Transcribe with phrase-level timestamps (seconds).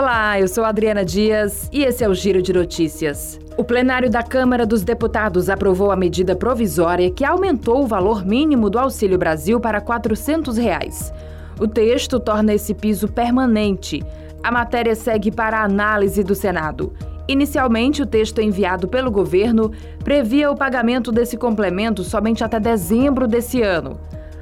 [0.00, 3.36] Olá, eu sou Adriana Dias e esse é o Giro de Notícias.
[3.56, 8.70] O plenário da Câmara dos Deputados aprovou a medida provisória que aumentou o valor mínimo
[8.70, 11.12] do Auxílio Brasil para 400 reais.
[11.58, 14.00] O texto torna esse piso permanente.
[14.40, 16.92] A matéria segue para a análise do Senado.
[17.26, 19.72] Inicialmente, o texto enviado pelo governo
[20.04, 23.98] previa o pagamento desse complemento somente até dezembro desse ano.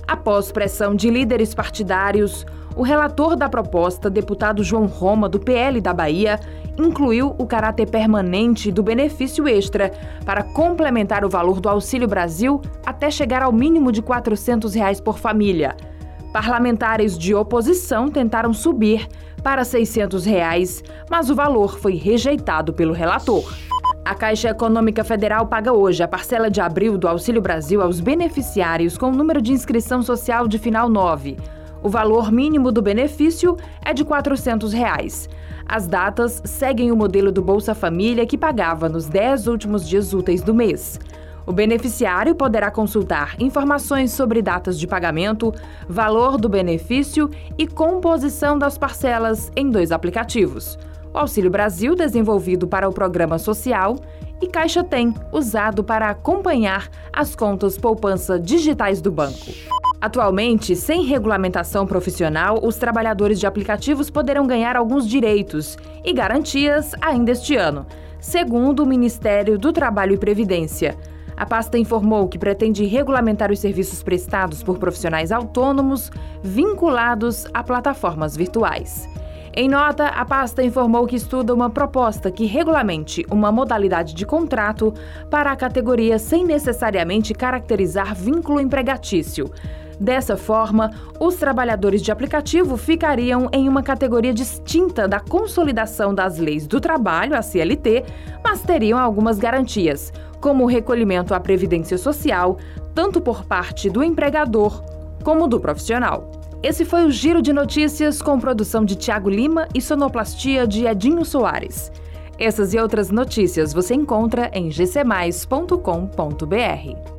[0.06, 2.46] Após pressão de líderes partidários,
[2.76, 6.38] o relator da proposta, deputado João Roma, do PL da Bahia,
[6.78, 9.90] incluiu o caráter permanente do benefício extra
[10.24, 15.18] para complementar o valor do Auxílio Brasil até chegar ao mínimo de 400 reais por
[15.18, 15.74] família.
[16.32, 19.08] Parlamentares de oposição tentaram subir
[19.42, 23.54] para 600 reais, mas o valor foi rejeitado pelo relator.
[24.06, 28.96] A Caixa Econômica Federal paga hoje a parcela de abril do Auxílio Brasil aos beneficiários
[28.96, 31.36] com o número de inscrição social de final 9.
[31.82, 35.28] O valor mínimo do benefício é de 400 reais.
[35.66, 40.40] As datas seguem o modelo do Bolsa Família, que pagava nos 10 últimos dias úteis
[40.40, 41.00] do mês.
[41.44, 45.52] O beneficiário poderá consultar informações sobre datas de pagamento,
[45.88, 50.78] valor do benefício e composição das parcelas em dois aplicativos.
[51.16, 53.96] O Auxílio Brasil, desenvolvido para o Programa Social,
[54.38, 59.46] e Caixa Tem, usado para acompanhar as contas poupança digitais do banco.
[59.98, 67.32] Atualmente, sem regulamentação profissional, os trabalhadores de aplicativos poderão ganhar alguns direitos e garantias ainda
[67.32, 67.86] este ano,
[68.20, 70.98] segundo o Ministério do Trabalho e Previdência.
[71.34, 76.10] A pasta informou que pretende regulamentar os serviços prestados por profissionais autônomos
[76.42, 79.08] vinculados a plataformas virtuais.
[79.58, 84.92] Em nota, a pasta informou que estuda uma proposta que regulamente uma modalidade de contrato
[85.30, 89.50] para a categoria sem necessariamente caracterizar vínculo empregatício.
[89.98, 96.66] Dessa forma, os trabalhadores de aplicativo ficariam em uma categoria distinta da consolidação das leis
[96.66, 98.04] do trabalho, a CLT,
[98.44, 102.58] mas teriam algumas garantias, como o recolhimento à previdência social,
[102.94, 104.84] tanto por parte do empregador
[105.24, 106.30] como do profissional.
[106.66, 111.24] Esse foi o Giro de Notícias com produção de Tiago Lima e sonoplastia de Edinho
[111.24, 111.92] Soares.
[112.40, 117.15] Essas e outras notícias você encontra em gcmais.com.br.